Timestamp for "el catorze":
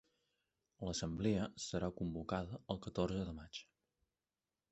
2.75-3.23